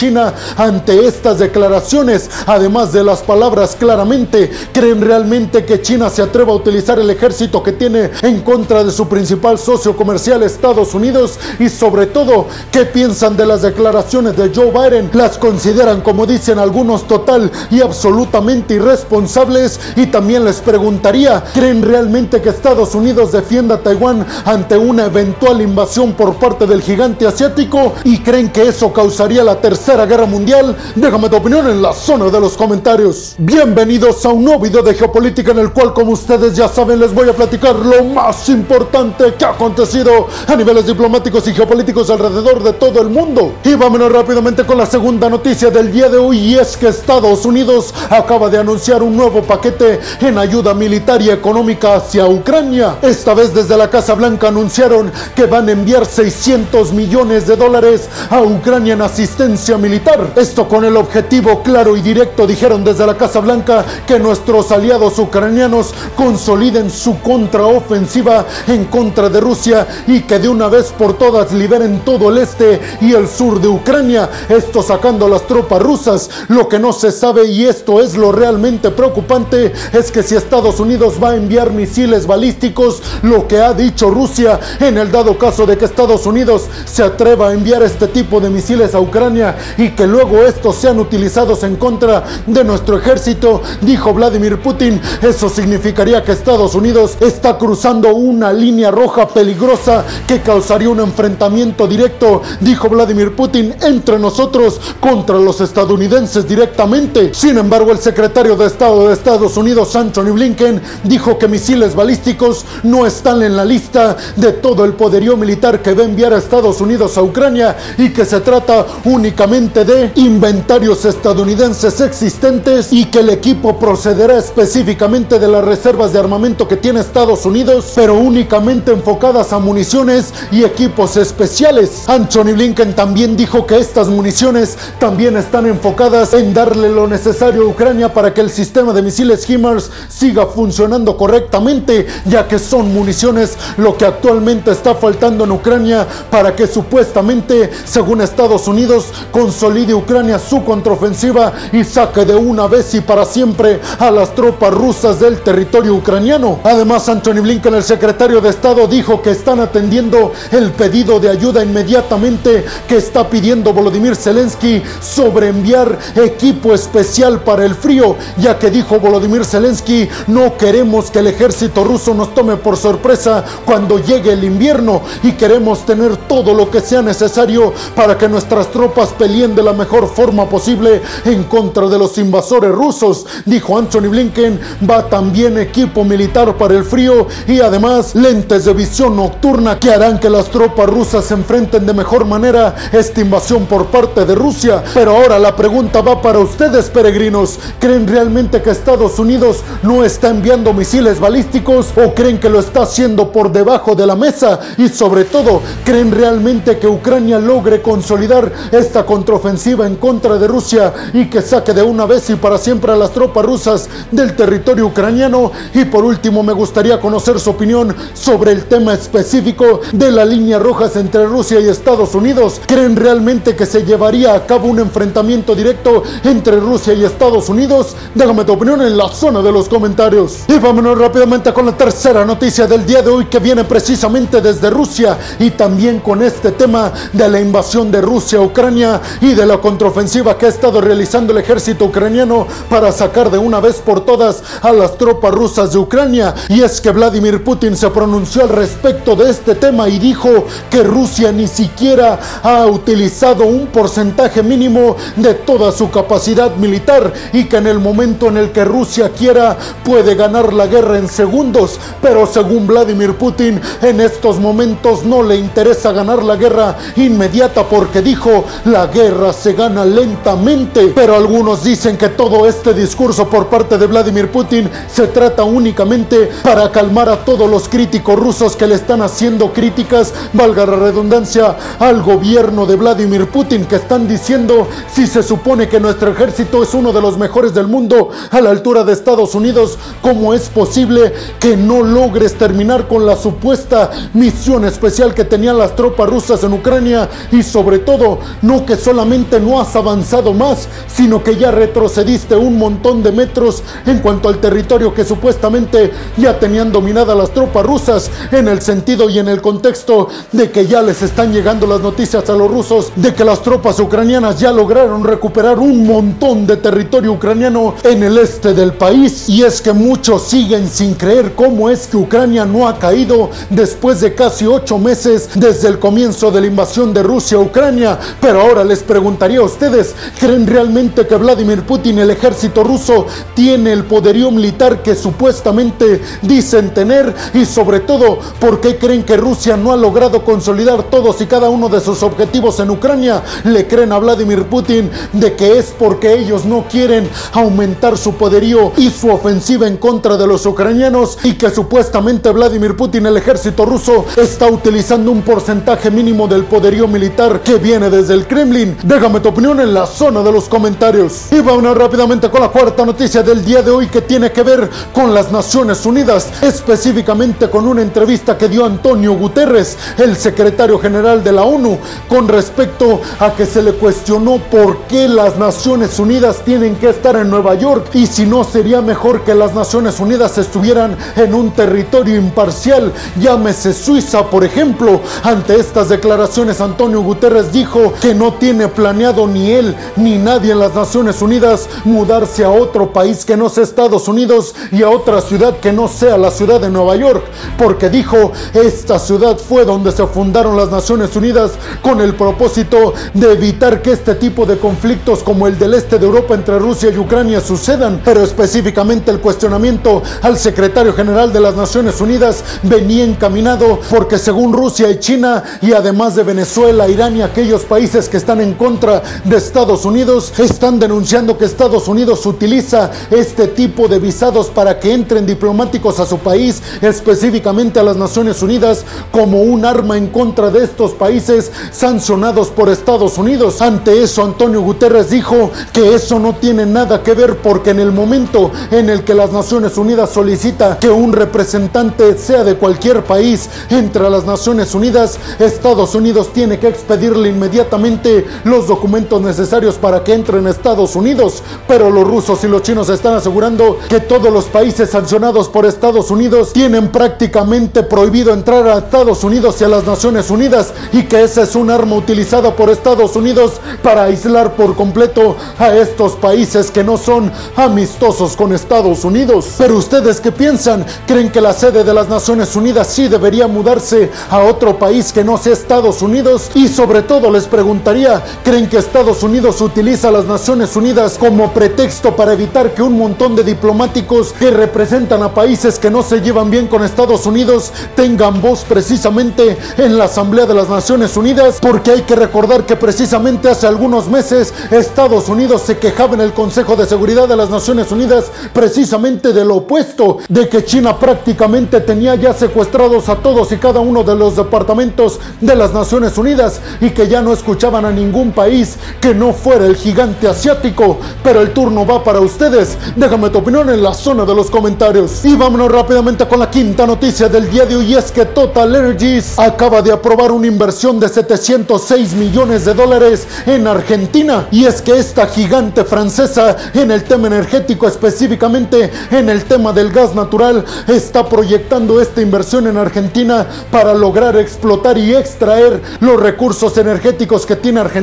ante 0.57 1.05
estas 1.05 1.37
declaraciones, 1.37 2.27
además 2.47 2.91
de 2.91 3.03
las 3.03 3.21
palabras 3.21 3.75
claramente. 3.77 4.49
¿Creen 4.73 4.99
realmente 4.99 5.63
que 5.63 5.79
China 5.83 6.09
se 6.09 6.23
atreva 6.23 6.53
a 6.53 6.55
utilizar 6.55 6.97
el 6.97 7.09
ejército 7.11 7.61
que 7.61 7.73
tiene 7.73 8.09
en 8.23 8.41
contra 8.41 8.83
de 8.83 8.89
su 8.89 9.07
principal 9.07 9.59
socio 9.59 9.95
comercial, 9.95 10.41
Estados 10.41 10.95
Unidos? 10.95 11.37
Y 11.59 11.69
sobre 11.69 12.07
todo, 12.07 12.47
¿qué 12.71 12.85
piensan 12.85 13.37
de 13.37 13.45
las 13.45 13.61
declaraciones 13.61 14.35
de 14.35 14.51
Joe 14.53 14.71
Biden? 14.71 15.11
¿Las 15.13 15.37
consideran, 15.37 16.01
como 16.01 16.25
dicen 16.25 16.57
algunos, 16.57 17.07
total 17.07 17.51
y 17.69 17.81
absolutamente 17.81 18.73
irresponsables? 18.73 19.79
Y 19.95 20.07
también 20.07 20.45
les 20.45 20.61
preguntaría, 20.61 21.43
¿creen 21.53 21.83
realmente 21.83 22.41
que 22.41 22.49
Estados 22.49 22.95
Unidos 22.95 23.31
defienda 23.31 23.75
a 23.75 23.83
Taiwán 23.83 24.25
ante 24.45 24.77
una 24.77 25.05
eventual 25.05 25.61
invasión 25.61 26.13
por 26.13 26.37
parte 26.37 26.65
del 26.65 26.81
gigante 26.81 27.27
asiático? 27.27 27.93
¿Y 28.03 28.17
creen 28.21 28.49
que 28.49 28.67
eso 28.67 28.91
causaría 28.91 29.43
la 29.43 29.61
tercera 29.61 29.90
guerra 29.91 30.25
mundial? 30.25 30.75
Déjame 30.95 31.27
tu 31.27 31.35
opinión 31.35 31.69
en 31.69 31.81
la 31.81 31.91
zona 31.91 32.29
de 32.29 32.39
los 32.39 32.53
comentarios. 32.53 33.35
Bienvenidos 33.37 34.25
a 34.25 34.29
un 34.29 34.45
nuevo 34.45 34.61
video 34.61 34.81
de 34.81 34.93
geopolítica 34.93 35.51
en 35.51 35.59
el 35.59 35.71
cual, 35.71 35.93
como 35.93 36.13
ustedes 36.13 36.55
ya 36.55 36.69
saben, 36.69 36.97
les 36.99 37.13
voy 37.13 37.27
a 37.27 37.33
platicar 37.33 37.75
lo 37.75 38.01
más 38.05 38.47
importante 38.47 39.33
que 39.33 39.43
ha 39.43 39.49
acontecido 39.49 40.27
a 40.47 40.55
niveles 40.55 40.87
diplomáticos 40.87 41.45
y 41.49 41.53
geopolíticos 41.53 42.09
alrededor 42.09 42.63
de 42.63 42.71
todo 42.73 43.01
el 43.01 43.09
mundo. 43.09 43.55
Y 43.65 43.75
vámonos 43.75 44.11
rápidamente 44.11 44.65
con 44.65 44.77
la 44.77 44.85
segunda 44.85 45.29
noticia 45.29 45.69
del 45.69 45.91
día 45.91 46.07
de 46.07 46.17
hoy 46.17 46.37
y 46.37 46.55
es 46.55 46.77
que 46.77 46.87
Estados 46.87 47.45
Unidos 47.45 47.93
acaba 48.09 48.49
de 48.49 48.59
anunciar 48.59 49.03
un 49.03 49.17
nuevo 49.17 49.43
paquete 49.43 49.99
en 50.21 50.37
ayuda 50.37 50.73
militar 50.73 51.21
y 51.21 51.29
económica 51.29 51.95
hacia 51.95 52.25
Ucrania. 52.27 52.95
Esta 53.01 53.33
vez 53.33 53.53
desde 53.53 53.75
la 53.75 53.89
Casa 53.89 54.13
Blanca 54.13 54.47
anunciaron 54.47 55.11
que 55.35 55.47
van 55.47 55.67
a 55.67 55.73
enviar 55.73 56.05
600 56.05 56.93
millones 56.93 57.45
de 57.45 57.57
dólares 57.57 58.07
a 58.29 58.41
Ucrania 58.41 58.93
en 58.93 59.01
asistencia 59.01 59.77
militar. 59.81 60.33
Esto 60.35 60.67
con 60.67 60.85
el 60.85 60.95
objetivo 60.95 61.61
claro 61.63 61.97
y 61.97 62.01
directo, 62.01 62.47
dijeron 62.47 62.83
desde 62.83 63.05
la 63.05 63.17
Casa 63.17 63.39
Blanca, 63.39 63.83
que 64.05 64.19
nuestros 64.19 64.71
aliados 64.71 65.19
ucranianos 65.19 65.93
consoliden 66.15 66.89
su 66.89 67.19
contraofensiva 67.21 68.45
en 68.67 68.85
contra 68.85 69.29
de 69.29 69.41
Rusia 69.41 69.87
y 70.07 70.21
que 70.21 70.39
de 70.39 70.47
una 70.47 70.67
vez 70.67 70.93
por 70.97 71.17
todas 71.17 71.51
liberen 71.51 72.01
todo 72.05 72.29
el 72.29 72.37
este 72.37 72.79
y 73.01 73.13
el 73.13 73.27
sur 73.27 73.59
de 73.59 73.67
Ucrania, 73.67 74.29
esto 74.47 74.83
sacando 74.83 75.27
las 75.27 75.47
tropas 75.47 75.81
rusas. 75.81 76.29
Lo 76.47 76.69
que 76.69 76.79
no 76.79 76.93
se 76.93 77.11
sabe 77.11 77.45
y 77.45 77.65
esto 77.65 78.01
es 78.01 78.15
lo 78.15 78.31
realmente 78.31 78.91
preocupante 78.91 79.73
es 79.93 80.11
que 80.11 80.23
si 80.23 80.35
Estados 80.35 80.79
Unidos 80.79 81.15
va 81.21 81.31
a 81.31 81.35
enviar 81.35 81.71
misiles 81.71 82.27
balísticos, 82.27 83.01
lo 83.23 83.47
que 83.47 83.59
ha 83.59 83.73
dicho 83.73 84.09
Rusia 84.09 84.59
en 84.79 84.97
el 84.97 85.11
dado 85.11 85.37
caso 85.37 85.65
de 85.65 85.77
que 85.77 85.85
Estados 85.85 86.25
Unidos 86.25 86.63
se 86.85 87.03
atreva 87.03 87.49
a 87.49 87.53
enviar 87.53 87.83
este 87.83 88.07
tipo 88.07 88.39
de 88.39 88.49
misiles 88.49 88.93
a 88.93 88.99
Ucrania 88.99 89.55
y 89.77 89.89
que 89.89 90.07
luego 90.07 90.43
estos 90.43 90.75
sean 90.75 90.99
utilizados 90.99 91.63
en 91.63 91.75
contra 91.75 92.23
de 92.45 92.63
nuestro 92.63 92.97
ejército, 92.97 93.61
dijo 93.81 94.13
Vladimir 94.13 94.59
Putin, 94.61 94.99
eso 95.21 95.49
significaría 95.49 96.23
que 96.23 96.31
Estados 96.31 96.75
Unidos 96.75 97.17
está 97.19 97.57
cruzando 97.57 98.15
una 98.15 98.53
línea 98.53 98.91
roja 98.91 99.27
peligrosa 99.27 100.03
que 100.27 100.41
causaría 100.41 100.89
un 100.89 100.99
enfrentamiento 100.99 101.87
directo, 101.87 102.41
dijo 102.59 102.89
Vladimir 102.89 103.35
Putin, 103.35 103.75
entre 103.81 104.19
nosotros 104.19 104.79
contra 104.99 105.37
los 105.37 105.61
estadounidenses 105.61 106.47
directamente. 106.47 107.33
Sin 107.33 107.57
embargo, 107.57 107.91
el 107.91 107.99
secretario 107.99 108.55
de 108.55 108.67
Estado 108.67 109.07
de 109.07 109.13
Estados 109.13 109.57
Unidos, 109.57 109.95
Anthony 109.95 110.31
Blinken, 110.33 110.81
dijo 111.03 111.37
que 111.37 111.47
misiles 111.47 111.95
balísticos 111.95 112.65
no 112.83 113.05
están 113.05 113.41
en 113.43 113.55
la 113.55 113.65
lista 113.65 114.17
de 114.35 114.53
todo 114.53 114.85
el 114.85 114.93
poderío 114.93 115.37
militar 115.37 115.81
que 115.81 115.93
va 115.93 116.03
a 116.03 116.05
enviar 116.05 116.33
a 116.33 116.37
Estados 116.37 116.81
Unidos 116.81 117.17
a 117.17 117.21
Ucrania 117.21 117.75
y 117.97 118.09
que 118.09 118.25
se 118.25 118.39
trata 118.41 118.85
únicamente 119.05 119.50
de 119.51 120.13
inventarios 120.15 121.03
estadounidenses 121.03 121.99
existentes 121.99 122.93
y 122.93 123.03
que 123.07 123.19
el 123.19 123.29
equipo 123.29 123.77
procederá 123.77 124.37
específicamente 124.37 125.39
de 125.39 125.47
las 125.49 125.65
reservas 125.65 126.13
de 126.13 126.19
armamento 126.19 126.69
que 126.69 126.77
tiene 126.77 127.01
Estados 127.01 127.45
Unidos, 127.45 127.91
pero 127.93 128.15
únicamente 128.15 128.93
enfocadas 128.93 129.51
a 129.51 129.59
municiones 129.59 130.33
y 130.53 130.63
equipos 130.63 131.17
especiales. 131.17 132.07
Anthony 132.07 132.53
Blinken 132.53 132.95
también 132.95 133.35
dijo 133.35 133.65
que 133.67 133.77
estas 133.77 134.07
municiones 134.07 134.77
también 135.01 135.35
están 135.35 135.65
enfocadas 135.65 136.33
en 136.33 136.53
darle 136.53 136.87
lo 136.87 137.05
necesario 137.05 137.63
a 137.63 137.67
Ucrania 137.67 138.13
para 138.13 138.33
que 138.33 138.39
el 138.39 138.51
sistema 138.51 138.93
de 138.93 139.01
misiles 139.01 139.49
HIMARS 139.49 139.91
siga 140.07 140.45
funcionando 140.45 141.17
correctamente, 141.17 142.07
ya 142.25 142.47
que 142.47 142.57
son 142.57 142.93
municiones 142.93 143.57
lo 143.75 143.97
que 143.97 144.05
actualmente 144.05 144.71
está 144.71 144.95
faltando 144.95 145.43
en 145.43 145.51
Ucrania 145.51 146.07
para 146.29 146.55
que 146.55 146.67
supuestamente, 146.67 147.69
según 147.83 148.21
Estados 148.21 148.69
Unidos, 148.69 149.07
consolide 149.41 149.95
Ucrania 149.95 150.37
su 150.37 150.63
contraofensiva 150.63 151.51
y 151.71 151.83
saque 151.83 152.25
de 152.25 152.35
una 152.35 152.67
vez 152.67 152.93
y 152.93 153.01
para 153.01 153.25
siempre 153.25 153.81
a 153.97 154.11
las 154.11 154.35
tropas 154.35 154.71
rusas 154.71 155.19
del 155.19 155.41
territorio 155.41 155.95
ucraniano. 155.95 156.59
Además, 156.63 157.09
Anthony 157.09 157.41
Blinken, 157.41 157.73
el 157.73 157.83
secretario 157.83 158.39
de 158.39 158.49
Estado, 158.49 158.85
dijo 158.85 159.19
que 159.23 159.31
están 159.31 159.59
atendiendo 159.59 160.31
el 160.51 160.69
pedido 160.73 161.19
de 161.19 161.29
ayuda 161.29 161.63
inmediatamente 161.63 162.63
que 162.87 162.97
está 162.97 163.27
pidiendo 163.31 163.73
Volodymyr 163.73 164.15
Zelensky 164.15 164.83
sobre 165.01 165.47
enviar 165.47 165.97
equipo 166.15 166.75
especial 166.75 167.39
para 167.39 167.65
el 167.65 167.73
frío, 167.73 168.15
ya 168.37 168.59
que 168.59 168.69
dijo 168.69 168.99
Volodymyr 168.99 169.43
Zelensky, 169.43 170.07
no 170.27 170.55
queremos 170.55 171.09
que 171.09 171.17
el 171.17 171.27
ejército 171.27 171.83
ruso 171.83 172.13
nos 172.13 172.35
tome 172.35 172.57
por 172.57 172.77
sorpresa 172.77 173.43
cuando 173.65 173.97
llegue 173.97 174.33
el 174.33 174.43
invierno 174.43 175.01
y 175.23 175.31
queremos 175.31 175.83
tener 175.83 176.15
todo 176.15 176.53
lo 176.53 176.69
que 176.69 176.81
sea 176.81 177.01
necesario 177.01 177.73
para 177.95 178.19
que 178.19 178.29
nuestras 178.29 178.67
tropas 178.67 179.09
peleen 179.31 179.55
de 179.55 179.63
la 179.63 179.71
mejor 179.71 180.09
forma 180.09 180.49
posible 180.49 181.01
en 181.23 181.45
contra 181.45 181.87
de 181.87 181.97
los 181.97 182.17
invasores 182.17 182.71
rusos, 182.71 183.25
dijo 183.45 183.77
Anthony 183.77 184.09
Blinken, 184.09 184.59
va 184.89 185.07
también 185.07 185.57
equipo 185.57 186.03
militar 186.03 186.57
para 186.57 186.73
el 186.73 186.83
frío 186.83 187.27
y 187.47 187.61
además 187.61 188.13
lentes 188.13 188.65
de 188.65 188.73
visión 188.73 189.15
nocturna 189.15 189.79
que 189.79 189.89
harán 189.89 190.19
que 190.19 190.29
las 190.29 190.49
tropas 190.49 190.89
rusas 190.89 191.23
se 191.23 191.33
enfrenten 191.33 191.85
de 191.85 191.93
mejor 191.93 192.25
manera 192.25 192.75
esta 192.91 193.21
invasión 193.21 193.67
por 193.67 193.85
parte 193.85 194.25
de 194.25 194.35
Rusia. 194.35 194.83
Pero 194.93 195.15
ahora 195.15 195.39
la 195.39 195.55
pregunta 195.55 196.01
va 196.01 196.21
para 196.21 196.39
ustedes, 196.39 196.89
peregrinos. 196.89 197.57
¿Creen 197.79 198.07
realmente 198.07 198.61
que 198.61 198.71
Estados 198.71 199.17
Unidos 199.17 199.59
no 199.81 200.03
está 200.03 200.29
enviando 200.29 200.73
misiles 200.73 201.21
balísticos 201.21 201.87
o 201.95 202.13
creen 202.13 202.37
que 202.37 202.49
lo 202.49 202.59
está 202.59 202.81
haciendo 202.81 203.31
por 203.31 203.49
debajo 203.49 203.95
de 203.95 204.07
la 204.07 204.17
mesa? 204.17 204.59
Y 204.77 204.89
sobre 204.89 205.23
todo, 205.23 205.61
¿creen 205.85 206.11
realmente 206.11 206.77
que 206.77 206.87
Ucrania 206.87 207.39
logre 207.39 207.81
consolidar 207.81 208.51
esta 208.71 209.05
contraofensiva 209.21 209.85
en 209.85 209.97
contra 209.97 210.39
de 210.39 210.47
Rusia 210.47 210.91
y 211.13 211.29
que 211.29 211.43
saque 211.43 211.73
de 211.73 211.83
una 211.83 212.07
vez 212.07 212.27
y 212.31 212.35
para 212.35 212.57
siempre 212.57 212.91
a 212.91 212.95
las 212.95 213.11
tropas 213.11 213.45
rusas 213.45 213.87
del 214.09 214.35
territorio 214.35 214.87
ucraniano? 214.87 215.51
Y 215.75 215.85
por 215.85 216.03
último, 216.03 216.41
me 216.41 216.53
gustaría 216.53 216.99
conocer 216.99 217.39
su 217.39 217.51
opinión 217.51 217.95
sobre 218.15 218.51
el 218.51 218.65
tema 218.65 218.95
específico 218.95 219.81
de 219.93 220.09
las 220.09 220.27
líneas 220.27 220.59
rojas 220.59 220.95
entre 220.95 221.27
Rusia 221.27 221.59
y 221.59 221.69
Estados 221.69 222.15
Unidos. 222.15 222.59
¿Creen 222.65 222.95
realmente 222.95 223.55
que 223.55 223.67
se 223.67 223.85
llevaría 223.85 224.33
a 224.33 224.47
cabo 224.47 224.67
un 224.67 224.79
enfrentamiento 224.79 225.53
directo 225.53 226.01
entre 226.23 226.59
Rusia 226.59 226.93
y 226.93 227.03
Estados 227.03 227.47
Unidos? 227.47 227.95
Déjame 228.15 228.43
tu 228.43 228.53
opinión 228.53 228.81
en 228.81 228.97
la 228.97 229.09
zona 229.09 229.43
de 229.43 229.51
los 229.51 229.69
comentarios. 229.69 230.45
Y 230.47 230.57
vámonos 230.57 230.97
rápidamente 230.97 231.53
con 231.53 231.67
la 231.67 231.77
tercera 231.77 232.25
noticia 232.25 232.65
del 232.65 232.87
día 232.87 233.03
de 233.03 233.11
hoy 233.11 233.25
que 233.25 233.37
viene 233.37 233.65
precisamente 233.65 234.41
desde 234.41 234.71
Rusia 234.71 235.15
y 235.37 235.51
también 235.51 235.99
con 235.99 236.23
este 236.23 236.53
tema 236.53 236.91
de 237.13 237.29
la 237.29 237.39
invasión 237.39 237.91
de 237.91 238.01
Rusia 238.01 238.31
a 238.39 238.41
Ucrania 238.41 239.01
y 239.19 239.33
de 239.33 239.45
la 239.45 239.57
contraofensiva 239.57 240.37
que 240.37 240.45
ha 240.45 240.49
estado 240.49 240.79
realizando 240.79 241.33
el 241.33 241.39
ejército 241.39 241.85
ucraniano 241.85 242.47
para 242.69 242.91
sacar 242.91 243.29
de 243.29 243.37
una 243.37 243.59
vez 243.59 243.77
por 243.77 244.05
todas 244.05 244.41
a 244.61 244.71
las 244.71 244.97
tropas 244.97 245.33
rusas 245.33 245.73
de 245.73 245.79
Ucrania. 245.79 246.33
Y 246.49 246.61
es 246.61 246.79
que 246.79 246.91
Vladimir 246.91 247.43
Putin 247.43 247.75
se 247.75 247.89
pronunció 247.89 248.43
al 248.43 248.49
respecto 248.49 249.15
de 249.15 249.29
este 249.29 249.55
tema 249.55 249.89
y 249.89 249.99
dijo 249.99 250.45
que 250.69 250.83
Rusia 250.83 251.31
ni 251.31 251.47
siquiera 251.47 252.19
ha 252.43 252.65
utilizado 252.65 253.45
un 253.45 253.67
porcentaje 253.67 254.43
mínimo 254.43 254.95
de 255.15 255.33
toda 255.33 255.71
su 255.71 255.89
capacidad 255.89 256.55
militar 256.55 257.11
y 257.33 257.45
que 257.45 257.57
en 257.57 257.67
el 257.67 257.79
momento 257.79 258.27
en 258.27 258.37
el 258.37 258.51
que 258.51 258.63
Rusia 258.63 259.09
quiera 259.09 259.57
puede 259.83 260.15
ganar 260.15 260.53
la 260.53 260.67
guerra 260.67 260.97
en 260.97 261.09
segundos. 261.09 261.79
Pero 262.01 262.25
según 262.25 262.67
Vladimir 262.67 263.15
Putin, 263.15 263.59
en 263.81 264.01
estos 264.01 264.39
momentos 264.39 265.03
no 265.03 265.23
le 265.23 265.35
interesa 265.35 265.91
ganar 265.91 266.23
la 266.23 266.35
guerra 266.35 266.77
inmediata 266.95 267.63
porque 267.63 268.01
dijo 268.01 268.45
la 268.65 268.87
guerra 268.87 269.00
se 269.33 269.53
gana 269.53 269.83
lentamente. 269.83 270.91
Pero 270.93 271.15
algunos 271.15 271.63
dicen 271.63 271.97
que 271.97 272.09
todo 272.09 272.45
este 272.45 272.73
discurso 272.73 273.27
por 273.27 273.47
parte 273.47 273.77
de 273.77 273.87
Vladimir 273.87 274.29
Putin 274.29 274.69
se 274.93 275.07
trata 275.07 275.43
únicamente 275.43 276.29
para 276.43 276.71
calmar 276.71 277.09
a 277.09 277.25
todos 277.25 277.49
los 277.49 277.67
críticos 277.67 278.19
rusos 278.19 278.55
que 278.55 278.67
le 278.67 278.75
están 278.75 279.01
haciendo 279.01 279.53
críticas, 279.53 280.13
valga 280.33 280.65
la 280.65 280.75
redundancia, 280.75 281.55
al 281.79 282.03
gobierno 282.03 282.67
de 282.67 282.75
Vladimir 282.75 283.27
Putin 283.27 283.65
que 283.65 283.77
están 283.77 284.07
diciendo 284.07 284.67
si 284.93 285.07
se 285.07 285.23
supone 285.23 285.67
que 285.67 285.79
nuestro 285.79 286.11
ejército 286.11 286.61
es 286.61 286.73
uno 286.73 286.93
de 286.93 287.01
los 287.01 287.17
mejores 287.17 287.53
del 287.53 287.67
mundo 287.67 288.09
a 288.29 288.39
la 288.39 288.51
altura 288.51 288.83
de 288.83 288.93
Estados 288.93 289.33
Unidos, 289.33 289.79
¿cómo 290.01 290.33
es 290.33 290.49
posible 290.49 291.13
que 291.39 291.57
no 291.57 291.81
logres 291.81 292.37
terminar 292.37 292.87
con 292.87 293.05
la 293.05 293.15
supuesta 293.15 293.89
misión 294.13 294.65
especial 294.65 295.13
que 295.13 295.25
tenían 295.25 295.57
las 295.57 295.75
tropas 295.75 296.09
rusas 296.09 296.43
en 296.43 296.53
Ucrania 296.53 297.09
y 297.31 297.41
sobre 297.41 297.79
todo 297.79 298.19
no 298.41 298.65
que 298.65 298.75
solamente 298.91 299.39
no 299.39 299.61
has 299.61 299.73
avanzado 299.77 300.33
más, 300.33 300.67
sino 300.93 301.23
que 301.23 301.37
ya 301.37 301.49
retrocediste 301.49 302.35
un 302.35 302.57
montón 302.57 303.01
de 303.01 303.13
metros 303.13 303.63
en 303.85 303.99
cuanto 303.99 304.27
al 304.27 304.41
territorio 304.41 304.93
que 304.93 305.05
supuestamente 305.05 305.93
ya 306.17 306.37
tenían 306.37 306.73
dominada 306.73 307.15
las 307.15 307.33
tropas 307.33 307.65
rusas 307.65 308.11
en 308.33 308.49
el 308.49 308.61
sentido 308.61 309.09
y 309.09 309.17
en 309.17 309.29
el 309.29 309.41
contexto 309.41 310.09
de 310.33 310.51
que 310.51 310.67
ya 310.67 310.81
les 310.81 311.01
están 311.03 311.31
llegando 311.31 311.65
las 311.65 311.79
noticias 311.79 312.29
a 312.29 312.35
los 312.35 312.51
rusos 312.51 312.91
de 312.97 313.13
que 313.13 313.23
las 313.23 313.41
tropas 313.41 313.79
ucranianas 313.79 314.41
ya 314.41 314.51
lograron 314.51 315.05
recuperar 315.05 315.57
un 315.57 315.87
montón 315.87 316.45
de 316.45 316.57
territorio 316.57 317.13
ucraniano 317.13 317.75
en 317.83 318.03
el 318.03 318.17
este 318.17 318.53
del 318.53 318.73
país 318.73 319.29
y 319.29 319.43
es 319.43 319.61
que 319.61 319.71
muchos 319.71 320.23
siguen 320.23 320.67
sin 320.67 320.95
creer 320.95 321.33
cómo 321.33 321.69
es 321.69 321.87
que 321.87 321.95
Ucrania 321.95 322.43
no 322.43 322.67
ha 322.67 322.77
caído 322.77 323.29
después 323.49 324.01
de 324.01 324.13
casi 324.13 324.45
ocho 324.45 324.77
meses 324.77 325.29
desde 325.35 325.69
el 325.69 325.79
comienzo 325.79 326.29
de 326.29 326.41
la 326.41 326.47
invasión 326.47 326.93
de 326.93 327.03
Rusia 327.03 327.37
a 327.37 327.41
Ucrania. 327.41 327.97
Pero 328.19 328.41
ahora 328.41 328.63
les 328.71 328.83
preguntaría 328.83 329.39
a 329.39 329.43
ustedes, 329.43 329.93
¿creen 330.17 330.47
realmente 330.47 331.05
que 331.05 331.17
Vladimir 331.17 331.63
Putin, 331.63 331.99
el 331.99 332.09
ejército 332.09 332.63
ruso, 332.63 333.05
tiene 333.33 333.73
el 333.73 333.83
poderío 333.83 334.31
militar 334.31 334.81
que 334.81 334.95
supuestamente 334.95 336.01
dicen 336.21 336.73
tener? 336.73 337.13
Y 337.33 337.43
sobre 337.43 337.81
todo, 337.81 338.19
¿por 338.39 338.61
qué 338.61 338.77
creen 338.77 339.03
que 339.03 339.17
Rusia 339.17 339.57
no 339.57 339.73
ha 339.73 339.75
logrado 339.75 340.23
consolidar 340.23 340.83
todos 340.83 341.19
y 341.19 341.25
cada 341.25 341.49
uno 341.49 341.67
de 341.67 341.81
sus 341.81 342.01
objetivos 342.01 342.61
en 342.61 342.69
Ucrania? 342.69 343.21
¿Le 343.43 343.67
creen 343.67 343.91
a 343.91 343.99
Vladimir 343.99 344.45
Putin 344.45 344.89
de 345.11 345.35
que 345.35 345.59
es 345.59 345.73
porque 345.77 346.13
ellos 346.13 346.45
no 346.45 346.63
quieren 346.71 347.09
aumentar 347.33 347.97
su 347.97 348.13
poderío 348.13 348.71
y 348.77 348.89
su 348.89 349.09
ofensiva 349.09 349.67
en 349.67 349.75
contra 349.75 350.15
de 350.15 350.27
los 350.27 350.45
ucranianos 350.45 351.17
y 351.25 351.33
que 351.33 351.49
supuestamente 351.49 352.31
Vladimir 352.31 352.77
Putin, 352.77 353.05
el 353.05 353.17
ejército 353.17 353.65
ruso, 353.65 354.05
está 354.15 354.49
utilizando 354.49 355.11
un 355.11 355.23
porcentaje 355.23 355.91
mínimo 355.91 356.25
del 356.25 356.45
poderío 356.45 356.87
militar 356.87 357.41
que 357.41 357.55
viene 357.55 357.89
desde 357.89 358.13
el 358.13 358.27
Kremlin? 358.27 358.60
Déjame 358.65 359.19
tu 359.19 359.29
opinión 359.29 359.59
en 359.59 359.73
la 359.73 359.87
zona 359.87 360.21
de 360.21 360.31
los 360.31 360.47
comentarios. 360.47 361.31
Y 361.31 361.39
vámonos 361.39 361.75
rápidamente 361.75 362.29
con 362.29 362.41
la 362.41 362.49
cuarta 362.49 362.85
noticia 362.85 363.23
del 363.23 363.43
día 363.43 363.61
de 363.63 363.71
hoy 363.71 363.87
que 363.87 364.01
tiene 364.01 364.31
que 364.31 364.43
ver 364.43 364.69
con 364.93 365.13
las 365.13 365.31
Naciones 365.31 365.85
Unidas, 365.85 366.29
específicamente 366.41 367.49
con 367.49 367.67
una 367.67 367.81
entrevista 367.81 368.37
que 368.37 368.47
dio 368.47 368.65
Antonio 368.65 369.13
Guterres, 369.13 369.77
el 369.97 370.15
secretario 370.15 370.77
general 370.77 371.23
de 371.23 371.31
la 371.31 371.43
ONU, 371.43 371.79
con 372.07 372.27
respecto 372.27 373.01
a 373.19 373.33
que 373.33 373.45
se 373.45 373.63
le 373.63 373.73
cuestionó 373.73 374.37
por 374.37 374.83
qué 374.83 375.07
las 375.07 375.37
Naciones 375.37 375.97
Unidas 375.97 376.41
tienen 376.45 376.75
que 376.75 376.89
estar 376.89 377.15
en 377.15 377.29
Nueva 377.29 377.55
York 377.55 377.87
y 377.93 378.05
si 378.05 378.25
no 378.25 378.43
sería 378.43 378.81
mejor 378.81 379.23
que 379.23 379.33
las 379.33 379.55
Naciones 379.55 379.99
Unidas 379.99 380.37
estuvieran 380.37 380.95
en 381.15 381.33
un 381.33 381.51
territorio 381.51 382.15
imparcial, 382.15 382.91
llámese 383.19 383.73
Suiza, 383.73 384.29
por 384.29 384.43
ejemplo. 384.43 385.01
Ante 385.23 385.59
estas 385.59 385.89
declaraciones, 385.89 386.61
Antonio 386.61 387.01
Guterres 387.01 387.51
dijo 387.51 387.93
que 387.99 388.13
no 388.13 388.33
tiene 388.33 388.50
planeado 388.53 389.27
ni 389.27 389.51
él 389.51 389.75
ni 389.95 390.17
nadie 390.17 390.51
en 390.51 390.59
las 390.59 390.75
Naciones 390.75 391.21
Unidas 391.21 391.67
mudarse 391.85 392.43
a 392.43 392.49
otro 392.49 392.91
país 392.93 393.25
que 393.25 393.37
no 393.37 393.49
sea 393.49 393.63
Estados 393.63 394.07
Unidos 394.07 394.53
y 394.71 394.83
a 394.83 394.89
otra 394.89 395.21
ciudad 395.21 395.57
que 395.59 395.71
no 395.71 395.87
sea 395.87 396.17
la 396.17 396.31
ciudad 396.31 396.59
de 396.59 396.69
Nueva 396.69 396.95
York, 396.95 397.23
porque 397.57 397.89
dijo, 397.89 398.31
esta 398.53 398.99
ciudad 398.99 399.37
fue 399.37 399.65
donde 399.65 399.91
se 399.91 400.05
fundaron 400.07 400.57
las 400.57 400.71
Naciones 400.71 401.15
Unidas 401.15 401.51
con 401.81 402.01
el 402.01 402.15
propósito 402.15 402.93
de 403.13 403.33
evitar 403.33 403.81
que 403.81 403.91
este 403.91 404.15
tipo 404.15 404.45
de 404.45 404.57
conflictos 404.57 405.23
como 405.23 405.47
el 405.47 405.57
del 405.57 405.73
este 405.73 405.97
de 405.97 406.05
Europa 406.05 406.33
entre 406.33 406.59
Rusia 406.59 406.89
y 406.89 406.97
Ucrania 406.97 407.41
sucedan, 407.41 408.01
pero 408.03 408.21
específicamente 408.21 409.11
el 409.11 409.19
cuestionamiento 409.19 410.01
al 410.21 410.37
secretario 410.37 410.93
general 410.93 411.31
de 411.31 411.39
las 411.39 411.55
Naciones 411.55 412.01
Unidas 412.01 412.43
venía 412.63 413.03
encaminado 413.03 413.79
porque 413.89 414.17
según 414.17 414.53
Rusia 414.53 414.89
y 414.89 414.99
China 414.99 415.43
y 415.61 415.73
además 415.73 416.15
de 416.15 416.23
Venezuela, 416.23 416.87
Irán 416.87 417.15
y 417.15 417.21
aquellos 417.21 417.63
países 417.63 418.09
que 418.09 418.17
están 418.17 418.40
en 418.41 418.53
contra 418.53 419.01
de 419.23 419.37
Estados 419.37 419.85
Unidos, 419.85 420.33
están 420.37 420.79
denunciando 420.79 421.37
que 421.37 421.45
Estados 421.45 421.87
Unidos 421.87 422.25
utiliza 422.25 422.91
este 423.09 423.47
tipo 423.47 423.87
de 423.87 423.99
visados 423.99 424.47
para 424.47 424.79
que 424.79 424.93
entren 424.93 425.25
diplomáticos 425.25 425.99
a 425.99 426.05
su 426.05 426.17
país, 426.19 426.61
específicamente 426.81 427.79
a 427.79 427.83
las 427.83 427.97
Naciones 427.97 428.41
Unidas, 428.41 428.83
como 429.11 429.41
un 429.41 429.65
arma 429.65 429.97
en 429.97 430.07
contra 430.07 430.49
de 430.49 430.63
estos 430.63 430.91
países 430.91 431.51
sancionados 431.71 432.49
por 432.49 432.69
Estados 432.69 433.17
Unidos. 433.17 433.61
Ante 433.61 434.01
eso, 434.01 434.23
Antonio 434.23 434.61
Guterres 434.61 435.09
dijo 435.09 435.51
que 435.73 435.93
eso 435.93 436.19
no 436.19 436.35
tiene 436.35 436.65
nada 436.65 437.03
que 437.03 437.13
ver 437.13 437.37
porque 437.37 437.71
en 437.71 437.79
el 437.79 437.91
momento 437.91 438.51
en 438.71 438.89
el 438.89 439.03
que 439.03 439.13
las 439.13 439.31
Naciones 439.31 439.77
Unidas 439.77 440.11
solicita 440.11 440.77
que 440.79 440.89
un 440.89 441.13
representante 441.13 442.17
sea 442.17 442.43
de 442.43 442.55
cualquier 442.55 443.03
país 443.03 443.49
entre 443.69 444.09
las 444.09 444.25
Naciones 444.25 444.73
Unidas, 444.73 445.17
Estados 445.39 445.95
Unidos 445.95 446.31
tiene 446.33 446.59
que 446.59 446.67
expedirle 446.67 447.29
inmediatamente 447.29 448.25
los 448.43 448.67
documentos 448.67 449.21
necesarios 449.21 449.75
para 449.75 450.03
que 450.03 450.13
entre 450.13 450.39
en 450.39 450.47
Estados 450.47 450.95
Unidos. 450.95 451.43
Pero 451.67 451.89
los 451.89 452.07
rusos 452.07 452.43
y 452.43 452.47
los 452.47 452.63
chinos 452.63 452.89
están 452.89 453.13
asegurando 453.13 453.77
que 453.89 453.99
todos 453.99 454.31
los 454.31 454.45
países 454.45 454.89
sancionados 454.89 455.49
por 455.49 455.65
Estados 455.65 456.11
Unidos 456.11 456.53
tienen 456.53 456.89
prácticamente 456.89 457.83
prohibido 457.83 458.33
entrar 458.33 458.67
a 458.67 458.79
Estados 458.79 459.23
Unidos 459.23 459.59
y 459.59 459.63
a 459.63 459.69
las 459.69 459.85
Naciones 459.85 460.29
Unidas 460.29 460.73
y 460.91 461.03
que 461.03 461.23
esa 461.23 461.43
es 461.43 461.55
un 461.55 461.69
arma 461.69 461.95
utilizada 461.95 462.55
por 462.55 462.69
Estados 462.69 463.15
Unidos 463.15 463.53
para 463.83 464.03
aislar 464.03 464.55
por 464.55 464.75
completo 464.75 465.35
a 465.57 465.75
estos 465.75 466.13
países 466.13 466.71
que 466.71 466.83
no 466.83 466.97
son 466.97 467.31
amistosos 467.55 468.35
con 468.35 468.53
Estados 468.53 469.03
Unidos. 469.03 469.55
Pero 469.57 469.77
ustedes 469.77 470.19
qué 470.19 470.31
piensan? 470.31 470.85
¿Creen 471.07 471.31
que 471.31 471.41
la 471.41 471.53
sede 471.53 471.83
de 471.83 471.93
las 471.93 472.09
Naciones 472.09 472.55
Unidas 472.55 472.87
sí 472.87 473.07
debería 473.07 473.47
mudarse 473.47 474.09
a 474.29 474.39
otro 474.39 474.77
país 474.77 475.11
que 475.11 475.23
no 475.23 475.37
sea 475.37 475.53
Estados 475.53 476.01
Unidos? 476.01 476.51
Y 476.55 476.67
sobre 476.67 477.01
todo 477.01 477.31
les 477.31 477.45
preguntaría, 477.45 478.20
¿creen 478.43 478.69
que 478.69 478.77
Estados 478.77 479.23
Unidos 479.23 479.61
utiliza 479.61 480.09
a 480.09 480.11
las 480.11 480.25
Naciones 480.25 480.75
Unidas 480.75 481.17
como 481.17 481.51
pretexto 481.51 482.15
para 482.15 482.33
evitar 482.33 482.73
que 482.73 482.81
un 482.81 482.97
montón 482.97 483.35
de 483.35 483.43
diplomáticos 483.43 484.33
que 484.33 484.51
representan 484.51 485.23
a 485.23 485.33
países 485.33 485.79
que 485.79 485.89
no 485.89 486.03
se 486.03 486.21
llevan 486.21 486.49
bien 486.49 486.67
con 486.67 486.83
Estados 486.83 487.25
Unidos 487.25 487.71
tengan 487.95 488.41
voz 488.41 488.63
precisamente 488.67 489.57
en 489.77 489.97
la 489.97 490.05
Asamblea 490.05 490.45
de 490.45 490.53
las 490.53 490.69
Naciones 490.69 491.17
Unidas? 491.17 491.59
Porque 491.61 491.91
hay 491.91 492.01
que 492.01 492.15
recordar 492.15 492.65
que 492.65 492.75
precisamente 492.75 493.49
hace 493.49 493.67
algunos 493.67 494.07
meses 494.07 494.53
Estados 494.69 495.29
Unidos 495.29 495.63
se 495.63 495.77
quejaba 495.77 496.13
en 496.13 496.21
el 496.21 496.33
Consejo 496.33 496.75
de 496.75 496.85
Seguridad 496.85 497.27
de 497.27 497.35
las 497.35 497.49
Naciones 497.49 497.91
Unidas 497.91 498.25
precisamente 498.53 499.33
de 499.33 499.45
lo 499.45 499.57
opuesto, 499.57 500.17
de 500.29 500.47
que 500.47 500.63
China 500.63 500.99
prácticamente 500.99 501.81
tenía 501.81 502.15
ya 502.15 502.33
secuestrados 502.33 503.09
a 503.09 503.15
todos 503.15 503.51
y 503.51 503.57
cada 503.57 503.79
uno 503.79 504.03
de 504.03 504.15
los 504.15 504.35
departamentos 504.35 505.19
de 505.39 505.55
las 505.55 505.73
Naciones 505.73 506.17
Unidas 506.17 506.61
y 506.79 506.91
que 506.91 507.07
ya 507.07 507.21
no 507.21 507.33
escuchaban 507.33 507.85
a 507.85 507.91
ningún 507.91 508.10
país 508.31 508.77
que 508.99 509.15
no 509.15 509.33
fuera 509.33 509.65
el 509.65 509.75
gigante 509.75 510.27
asiático. 510.27 510.99
Pero 511.23 511.41
el 511.41 511.51
turno 511.51 511.85
va 511.85 512.03
para 512.03 512.19
ustedes. 512.19 512.77
Déjame 512.95 513.29
tu 513.29 513.39
opinión 513.39 513.69
en 513.69 513.81
la 513.81 513.93
zona 513.93 514.25
de 514.25 514.35
los 514.35 514.49
comentarios. 514.49 515.25
Y 515.25 515.35
vámonos 515.35 515.71
rápidamente 515.71 516.27
con 516.27 516.39
la 516.39 516.49
quinta 516.49 516.85
noticia 516.85 517.29
del 517.29 517.49
día 517.49 517.65
de 517.65 517.75
hoy. 517.75 517.93
Es 517.95 518.11
que 518.11 518.25
Total 518.25 518.75
Energies 518.75 519.37
acaba 519.39 519.81
de 519.81 519.91
aprobar 519.91 520.31
una 520.31 520.47
inversión 520.47 520.99
de 520.99 521.09
706 521.09 522.13
millones 522.13 522.65
de 522.65 522.73
dólares 522.73 523.27
en 523.45 523.67
Argentina. 523.67 524.47
Y 524.51 524.65
es 524.65 524.81
que 524.81 524.97
esta 524.97 525.27
gigante 525.27 525.83
francesa 525.85 526.57
en 526.73 526.91
el 526.91 527.03
tema 527.03 527.27
energético, 527.27 527.87
específicamente 527.87 528.91
en 529.11 529.29
el 529.29 529.45
tema 529.45 529.73
del 529.73 529.91
gas 529.91 530.13
natural, 530.13 530.65
está 530.87 531.27
proyectando 531.27 532.01
esta 532.01 532.21
inversión 532.21 532.67
en 532.67 532.77
Argentina 532.77 533.47
para 533.71 533.93
lograr 533.93 534.35
explotar 534.37 534.97
y 534.97 535.15
extraer 535.15 535.81
los 535.99 536.19
recursos 536.19 536.77
energéticos 536.77 537.45
que 537.45 537.55
tiene 537.55 537.79
Argentina, 537.79 538.00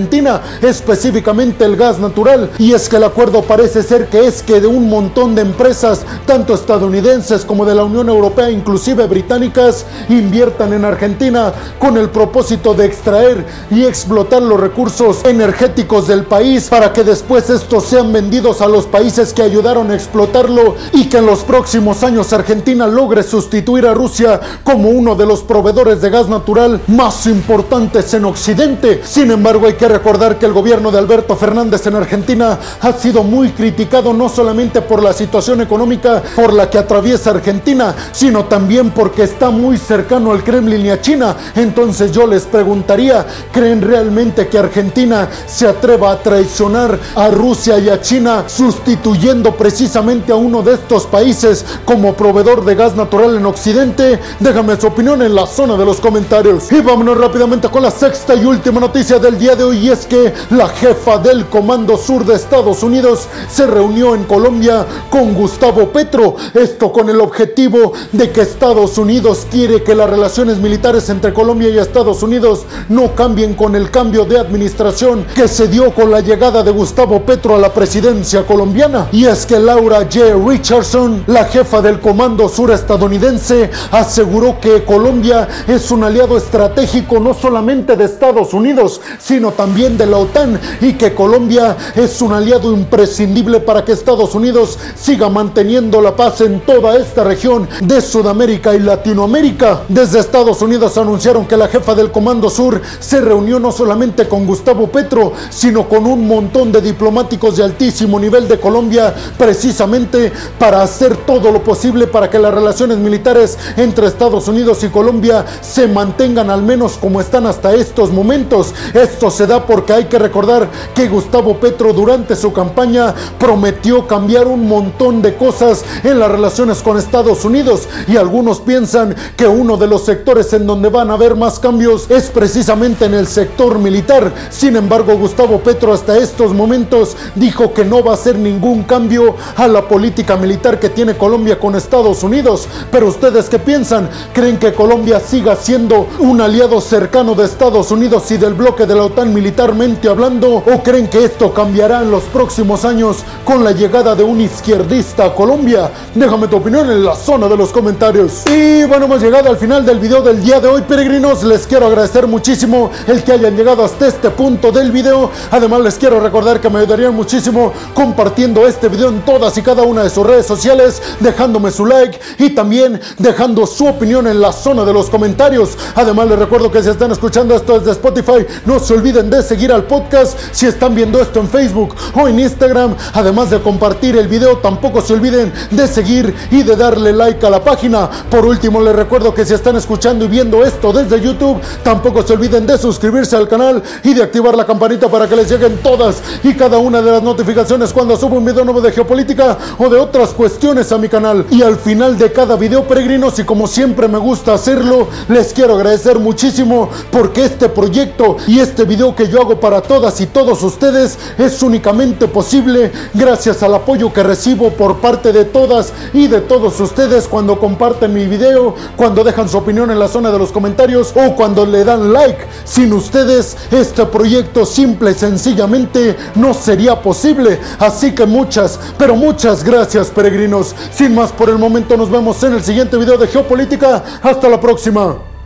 específicamente 0.62 1.64
el 1.64 1.76
gas 1.76 1.98
natural. 1.98 2.50
Y 2.58 2.72
es 2.72 2.88
que 2.88 2.96
el 2.96 3.04
acuerdo 3.04 3.42
parece 3.42 3.82
ser 3.82 4.08
que 4.08 4.26
es 4.26 4.42
que 4.42 4.60
de 4.60 4.66
un 4.66 4.88
montón 4.88 5.34
de 5.34 5.42
empresas, 5.42 6.04
tanto 6.26 6.54
estadounidenses 6.54 7.44
como 7.44 7.64
de 7.64 7.74
la 7.74 7.84
Unión 7.84 8.08
Europea, 8.08 8.50
inclusive 8.50 9.06
británicas, 9.06 9.86
inviertan 10.08 10.72
en 10.72 10.84
Argentina 10.84 11.52
con 11.78 11.96
el 11.96 12.10
propósito 12.10 12.74
de 12.74 12.86
extraer 12.86 13.44
y 13.70 13.84
explotar 13.84 14.42
los 14.42 14.60
recursos 14.60 15.24
energéticos 15.24 16.06
del 16.06 16.24
país 16.24 16.68
para 16.68 16.92
que 16.92 17.04
después 17.04 17.50
estos 17.50 17.84
sean 17.84 18.12
vendidos 18.12 18.60
a 18.60 18.68
los 18.68 18.86
países 18.86 19.32
que 19.32 19.42
ayudaron 19.42 19.90
a 19.90 19.94
explotarlo 19.94 20.76
y 20.92 21.08
que 21.08 21.18
en 21.18 21.26
los 21.26 21.40
próximos 21.40 22.02
años 22.02 22.32
Argentina 22.32 22.86
logre 22.86 23.22
sustituir 23.22 23.86
a 23.86 23.94
Rusia 23.94 24.40
como 24.64 24.88
uno 24.88 25.14
de 25.14 25.26
los 25.26 25.42
proveedores 25.42 26.00
de 26.00 26.10
gas 26.10 26.28
natural 26.28 26.80
más 26.86 27.26
importantes 27.26 28.12
en 28.14 28.24
Occidente. 28.24 29.00
Sin 29.04 29.30
embargo, 29.30 29.66
hay 29.66 29.74
que 29.78 29.88
recordar 29.88 30.38
que 30.38 30.44
el 30.44 30.52
gobierno 30.52 30.90
de 30.90 30.98
Alberto 30.98 31.36
Fernández 31.36 31.86
en 31.86 31.94
Argentina 31.94 32.58
ha 32.80 32.92
sido 32.92 33.22
muy 33.22 33.50
criticado 33.52 34.12
no 34.12 34.28
solamente 34.28 34.82
por 34.82 35.02
la 35.02 35.12
situación 35.12 35.60
económica 35.60 36.22
por 36.36 36.52
la 36.52 36.68
que 36.68 36.78
atraviesa 36.78 37.30
Argentina, 37.30 37.94
sino 38.12 38.44
también 38.44 38.90
porque 38.90 39.22
está 39.22 39.50
muy 39.50 39.78
cercano 39.78 40.32
al 40.32 40.42
Kremlin 40.42 40.84
y 40.84 40.90
a 40.90 41.00
China. 41.00 41.36
Entonces 41.54 42.12
yo 42.12 42.26
les 42.26 42.42
preguntaría, 42.42 43.24
¿creen 43.52 43.80
realmente 43.80 44.48
que 44.48 44.58
Argentina 44.58 45.28
se 45.46 45.68
atreva 45.68 46.10
a 46.12 46.18
traicionar 46.18 46.98
a 47.14 47.28
Rusia 47.28 47.78
y 47.78 47.88
a 47.88 48.00
China 48.00 48.44
sustituyendo 48.46 49.54
precisamente 49.54 50.32
a 50.32 50.36
uno 50.36 50.62
de 50.62 50.74
estos 50.74 51.06
países 51.06 51.64
como 51.84 52.14
proveedor 52.14 52.64
de 52.64 52.74
gas 52.74 52.96
natural 52.96 53.36
en 53.36 53.46
Occidente? 53.46 54.18
Déjame 54.40 54.78
su 54.80 54.88
opinión 54.88 55.22
en 55.22 55.34
la 55.34 55.46
zona 55.46 55.76
de 55.76 55.84
los 55.84 56.00
comentarios. 56.00 56.70
Y 56.72 56.80
vámonos 56.80 57.16
rápidamente 57.16 57.68
con 57.68 57.82
la 57.82 57.92
sexta 57.92 58.34
y 58.34 58.44
última 58.44 58.80
noticia 58.80 59.18
del 59.18 59.38
día 59.38 59.54
de 59.54 59.64
hoy 59.64 59.67
y 59.72 59.90
es 59.90 60.06
que 60.06 60.32
la 60.50 60.68
jefa 60.68 61.18
del 61.18 61.46
Comando 61.46 61.96
Sur 61.96 62.24
de 62.24 62.34
Estados 62.34 62.82
Unidos 62.82 63.26
se 63.50 63.66
reunió 63.66 64.14
en 64.14 64.24
Colombia 64.24 64.86
con 65.10 65.34
Gustavo 65.34 65.88
Petro. 65.88 66.36
Esto 66.54 66.92
con 66.92 67.08
el 67.08 67.20
objetivo 67.20 67.92
de 68.12 68.30
que 68.30 68.42
Estados 68.42 68.98
Unidos 68.98 69.46
quiere 69.50 69.82
que 69.82 69.94
las 69.94 70.08
relaciones 70.08 70.58
militares 70.58 71.08
entre 71.08 71.32
Colombia 71.32 71.68
y 71.68 71.78
Estados 71.78 72.22
Unidos 72.22 72.64
no 72.88 73.14
cambien 73.14 73.54
con 73.54 73.74
el 73.74 73.90
cambio 73.90 74.24
de 74.24 74.38
administración 74.38 75.26
que 75.34 75.48
se 75.48 75.68
dio 75.68 75.94
con 75.94 76.10
la 76.10 76.20
llegada 76.20 76.62
de 76.62 76.70
Gustavo 76.70 77.20
Petro 77.22 77.56
a 77.56 77.58
la 77.58 77.72
presidencia 77.72 78.46
colombiana. 78.46 79.08
Y 79.12 79.26
es 79.26 79.46
que 79.46 79.58
Laura 79.58 80.00
J. 80.10 80.34
Richardson, 80.46 81.24
la 81.26 81.44
jefa 81.44 81.80
del 81.82 82.00
Comando 82.00 82.48
Sur 82.48 82.70
estadounidense, 82.70 83.70
aseguró 83.90 84.58
que 84.60 84.84
Colombia 84.84 85.48
es 85.66 85.90
un 85.90 86.04
aliado 86.04 86.36
estratégico 86.36 87.18
no 87.20 87.34
solamente 87.34 87.96
de 87.96 88.04
Estados 88.04 88.54
Unidos, 88.54 89.00
sino 89.18 89.52
también 89.58 89.98
de 89.98 90.06
la 90.06 90.18
OTAN 90.18 90.60
y 90.80 90.92
que 90.92 91.16
Colombia 91.16 91.76
es 91.96 92.22
un 92.22 92.32
aliado 92.32 92.72
imprescindible 92.72 93.58
para 93.58 93.84
que 93.84 93.90
Estados 93.90 94.36
Unidos 94.36 94.78
siga 94.94 95.28
manteniendo 95.28 96.00
la 96.00 96.14
paz 96.14 96.42
en 96.42 96.60
toda 96.60 96.96
esta 96.96 97.24
región 97.24 97.68
de 97.80 98.00
Sudamérica 98.00 98.76
y 98.76 98.78
Latinoamérica. 98.78 99.80
Desde 99.88 100.20
Estados 100.20 100.62
Unidos 100.62 100.96
anunciaron 100.96 101.44
que 101.44 101.56
la 101.56 101.66
jefa 101.66 101.96
del 101.96 102.12
Comando 102.12 102.50
Sur 102.50 102.80
se 103.00 103.20
reunió 103.20 103.58
no 103.58 103.72
solamente 103.72 104.28
con 104.28 104.46
Gustavo 104.46 104.86
Petro, 104.86 105.32
sino 105.50 105.88
con 105.88 106.06
un 106.06 106.28
montón 106.28 106.70
de 106.70 106.80
diplomáticos 106.80 107.56
de 107.56 107.64
altísimo 107.64 108.20
nivel 108.20 108.46
de 108.46 108.60
Colombia, 108.60 109.12
precisamente 109.36 110.32
para 110.56 110.82
hacer 110.82 111.16
todo 111.16 111.50
lo 111.50 111.64
posible 111.64 112.06
para 112.06 112.30
que 112.30 112.38
las 112.38 112.54
relaciones 112.54 112.98
militares 112.98 113.58
entre 113.76 114.06
Estados 114.06 114.46
Unidos 114.46 114.84
y 114.84 114.88
Colombia 114.88 115.44
se 115.60 115.88
mantengan 115.88 116.48
al 116.48 116.62
menos 116.62 116.92
como 116.92 117.20
están 117.20 117.46
hasta 117.46 117.74
estos 117.74 118.12
momentos. 118.12 118.72
Esto 118.94 119.32
se 119.32 119.47
porque 119.66 119.92
hay 119.92 120.04
que 120.04 120.18
recordar 120.18 120.68
que 120.94 121.08
Gustavo 121.08 121.58
Petro 121.58 121.92
durante 121.92 122.36
su 122.36 122.52
campaña 122.52 123.14
prometió 123.38 124.06
cambiar 124.06 124.46
un 124.46 124.68
montón 124.68 125.22
de 125.22 125.36
cosas 125.36 125.84
en 126.04 126.18
las 126.18 126.30
relaciones 126.30 126.82
con 126.82 126.98
Estados 126.98 127.44
Unidos 127.44 127.88
y 128.06 128.16
algunos 128.16 128.60
piensan 128.60 129.16
que 129.36 129.46
uno 129.46 129.76
de 129.76 129.86
los 129.86 130.04
sectores 130.04 130.52
en 130.52 130.66
donde 130.66 130.88
van 130.88 131.10
a 131.10 131.14
haber 131.14 131.34
más 131.34 131.58
cambios 131.58 132.10
es 132.10 132.30
precisamente 132.30 133.06
en 133.06 133.14
el 133.14 133.26
sector 133.26 133.78
militar. 133.78 134.32
Sin 134.50 134.76
embargo, 134.76 135.16
Gustavo 135.16 135.60
Petro 135.60 135.92
hasta 135.92 136.18
estos 136.18 136.52
momentos 136.52 137.16
dijo 137.34 137.72
que 137.72 137.84
no 137.84 138.04
va 138.04 138.12
a 138.12 138.14
hacer 138.14 138.36
ningún 138.38 138.82
cambio 138.82 139.34
a 139.56 139.66
la 139.66 139.88
política 139.88 140.36
militar 140.36 140.78
que 140.78 140.90
tiene 140.90 141.16
Colombia 141.16 141.58
con 141.58 141.74
Estados 141.74 142.22
Unidos. 142.22 142.68
Pero 142.90 143.08
ustedes 143.08 143.48
qué 143.48 143.58
piensan? 143.58 144.08
¿Creen 144.32 144.58
que 144.58 144.74
Colombia 144.74 145.20
siga 145.20 145.56
siendo 145.56 146.06
un 146.18 146.40
aliado 146.40 146.80
cercano 146.80 147.34
de 147.34 147.44
Estados 147.44 147.90
Unidos 147.90 148.30
y 148.30 148.36
del 148.36 148.54
bloque 148.54 148.86
de 148.86 148.94
la 148.94 149.04
OTAN 149.04 149.32
militarmente 149.38 150.08
hablando? 150.08 150.56
¿O 150.56 150.82
creen 150.82 151.06
que 151.06 151.24
esto 151.24 151.54
cambiará 151.54 152.02
en 152.02 152.10
los 152.10 152.24
próximos 152.24 152.84
años 152.84 153.18
con 153.44 153.62
la 153.62 153.70
llegada 153.70 154.16
de 154.16 154.24
un 154.24 154.40
izquierdista 154.40 155.26
a 155.26 155.34
Colombia? 155.34 155.92
Déjame 156.12 156.48
tu 156.48 156.56
opinión 156.56 156.90
en 156.90 157.04
la 157.04 157.14
zona 157.14 157.46
de 157.46 157.56
los 157.56 157.70
comentarios. 157.70 158.42
Y 158.50 158.82
bueno, 158.84 159.04
hemos 159.04 159.22
llegado 159.22 159.48
al 159.48 159.56
final 159.56 159.86
del 159.86 160.00
video 160.00 160.22
del 160.22 160.42
día 160.42 160.58
de 160.58 160.66
hoy, 160.66 160.82
peregrinos. 160.82 161.44
Les 161.44 161.68
quiero 161.68 161.86
agradecer 161.86 162.26
muchísimo 162.26 162.90
el 163.06 163.22
que 163.22 163.30
hayan 163.30 163.56
llegado 163.56 163.84
hasta 163.84 164.08
este 164.08 164.30
punto 164.30 164.72
del 164.72 164.90
video. 164.90 165.30
Además, 165.52 165.82
les 165.82 165.94
quiero 165.94 166.18
recordar 166.18 166.60
que 166.60 166.68
me 166.68 166.80
ayudarían 166.80 167.14
muchísimo 167.14 167.72
compartiendo 167.94 168.66
este 168.66 168.88
video 168.88 169.08
en 169.10 169.20
todas 169.20 169.56
y 169.56 169.62
cada 169.62 169.82
una 169.82 170.02
de 170.02 170.10
sus 170.10 170.26
redes 170.26 170.46
sociales, 170.46 171.00
dejándome 171.20 171.70
su 171.70 171.86
like 171.86 172.18
y 172.40 172.50
también 172.50 173.00
dejando 173.18 173.68
su 173.68 173.86
opinión 173.86 174.26
en 174.26 174.40
la 174.40 174.52
zona 174.52 174.84
de 174.84 174.92
los 174.92 175.08
comentarios. 175.08 175.78
Además, 175.94 176.26
les 176.26 176.40
recuerdo 176.40 176.72
que 176.72 176.82
si 176.82 176.90
están 176.90 177.12
escuchando 177.12 177.54
esto 177.54 177.78
desde 177.78 177.92
Spotify, 177.92 178.44
no 178.66 178.80
se 178.80 178.94
olviden 178.94 179.27
de 179.30 179.42
seguir 179.42 179.72
al 179.72 179.84
podcast 179.84 180.38
si 180.52 180.66
están 180.66 180.94
viendo 180.94 181.20
esto 181.20 181.40
en 181.40 181.48
Facebook 181.48 181.94
o 182.14 182.28
en 182.28 182.40
Instagram. 182.40 182.94
Además 183.12 183.50
de 183.50 183.60
compartir 183.60 184.16
el 184.16 184.28
video, 184.28 184.58
tampoco 184.58 185.00
se 185.00 185.12
olviden 185.12 185.52
de 185.70 185.86
seguir 185.86 186.34
y 186.50 186.62
de 186.62 186.76
darle 186.76 187.12
like 187.12 187.44
a 187.46 187.50
la 187.50 187.62
página. 187.62 188.08
Por 188.30 188.44
último, 188.44 188.80
les 188.80 188.94
recuerdo 188.94 189.34
que 189.34 189.44
si 189.44 189.54
están 189.54 189.76
escuchando 189.76 190.24
y 190.24 190.28
viendo 190.28 190.64
esto 190.64 190.92
desde 190.92 191.20
YouTube, 191.20 191.60
tampoco 191.82 192.22
se 192.22 192.32
olviden 192.32 192.66
de 192.66 192.78
suscribirse 192.78 193.36
al 193.36 193.48
canal 193.48 193.82
y 194.02 194.14
de 194.14 194.22
activar 194.22 194.56
la 194.56 194.66
campanita 194.66 195.08
para 195.08 195.28
que 195.28 195.36
les 195.36 195.50
lleguen 195.50 195.78
todas 195.82 196.22
y 196.42 196.54
cada 196.54 196.78
una 196.78 197.02
de 197.02 197.10
las 197.10 197.22
notificaciones 197.22 197.92
cuando 197.92 198.16
subo 198.16 198.36
un 198.36 198.44
video 198.44 198.64
nuevo 198.64 198.80
de 198.80 198.92
geopolítica 198.92 199.58
o 199.78 199.88
de 199.88 199.98
otras 199.98 200.30
cuestiones 200.30 200.90
a 200.92 200.98
mi 200.98 201.08
canal. 201.08 201.46
Y 201.50 201.62
al 201.62 201.76
final 201.76 202.18
de 202.18 202.32
cada 202.32 202.56
video, 202.56 202.86
peregrinos, 202.86 203.38
y 203.38 203.44
como 203.44 203.66
siempre 203.66 204.08
me 204.08 204.18
gusta 204.18 204.54
hacerlo, 204.54 205.08
les 205.28 205.52
quiero 205.52 205.74
agradecer 205.74 206.18
muchísimo 206.18 206.90
porque 207.10 207.44
este 207.44 207.68
proyecto 207.68 208.36
y 208.46 208.60
este 208.60 208.84
video 208.84 209.14
que 209.18 209.28
yo 209.28 209.40
hago 209.40 209.58
para 209.58 209.80
todas 209.82 210.20
y 210.20 210.26
todos 210.26 210.62
ustedes 210.62 211.18
es 211.38 211.60
únicamente 211.64 212.28
posible 212.28 212.92
gracias 213.12 213.64
al 213.64 213.74
apoyo 213.74 214.12
que 214.12 214.22
recibo 214.22 214.70
por 214.70 214.98
parte 214.98 215.32
de 215.32 215.44
todas 215.44 215.92
y 216.12 216.28
de 216.28 216.40
todos 216.40 216.78
ustedes 216.78 217.26
cuando 217.26 217.58
comparten 217.58 218.14
mi 218.14 218.26
video, 218.26 218.76
cuando 218.96 219.24
dejan 219.24 219.48
su 219.48 219.58
opinión 219.58 219.90
en 219.90 219.98
la 219.98 220.06
zona 220.06 220.30
de 220.30 220.38
los 220.38 220.52
comentarios 220.52 221.12
o 221.16 221.34
cuando 221.34 221.66
le 221.66 221.82
dan 221.82 222.12
like. 222.12 222.38
Sin 222.64 222.92
ustedes, 222.92 223.56
este 223.72 224.06
proyecto 224.06 224.64
simple 224.64 225.10
y 225.10 225.14
sencillamente 225.14 226.16
no 226.36 226.54
sería 226.54 227.02
posible. 227.02 227.58
Así 227.80 228.14
que 228.14 228.24
muchas, 228.24 228.78
pero 228.96 229.16
muchas 229.16 229.64
gracias 229.64 230.10
peregrinos. 230.10 230.76
Sin 230.92 231.16
más 231.16 231.32
por 231.32 231.50
el 231.50 231.58
momento, 231.58 231.96
nos 231.96 232.08
vemos 232.08 232.40
en 232.44 232.52
el 232.52 232.62
siguiente 232.62 232.96
video 232.96 233.18
de 233.18 233.26
Geopolítica. 233.26 234.04
Hasta 234.22 234.48
la 234.48 234.60
próxima. 234.60 235.37